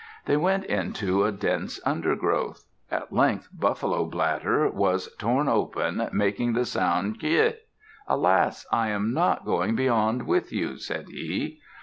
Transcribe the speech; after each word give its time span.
They 0.25 0.35
went 0.35 0.65
into 0.65 1.23
a 1.25 1.31
dense 1.31 1.79
undergrowth. 1.85 2.63
At 2.89 3.13
length 3.13 3.49
Buffalo 3.53 4.03
Bladder 4.05 4.67
was 4.71 5.13
torn 5.17 5.47
open, 5.47 6.09
making 6.11 6.53
the 6.53 6.65
sound, 6.65 7.19
"Qu´e." 7.19 7.57
"Alas! 8.07 8.65
I 8.71 8.87
am 8.89 9.13
not 9.13 9.45
going 9.45 9.75
beyond 9.75 10.25
with 10.25 10.51
you," 10.51 10.77
said 10.79 11.07
he. 11.09 11.61